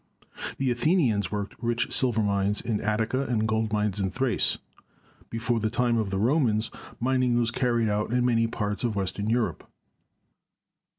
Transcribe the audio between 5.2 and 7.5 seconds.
Before the time of the Romans, mining